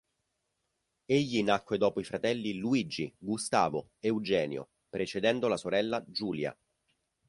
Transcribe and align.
Egli 1.05 1.43
nacque 1.43 1.77
dopo 1.77 1.99
i 1.99 2.03
fratelli 2.03 2.55
Luigi, 2.57 3.13
Gustavo, 3.19 3.91
Eugenio, 3.99 4.69
precedendo 4.89 5.47
la 5.47 5.57
sorella 5.57 6.03
Giulia. 6.07 6.57